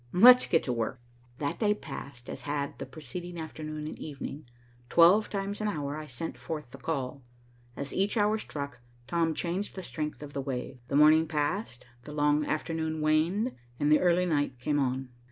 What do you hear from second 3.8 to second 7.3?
and evening. Twelve times an hour I sent forth the call.